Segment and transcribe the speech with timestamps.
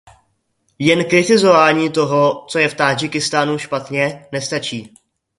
[0.79, 4.93] Jen kritizování toho, co je v Tádžikistánu špatně, nestačí.